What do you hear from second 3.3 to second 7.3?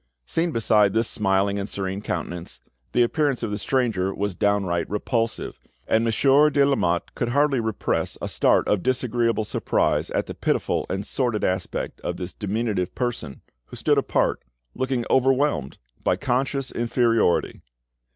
of the stranger was downright repulsive, and Monsieur de Lamotte could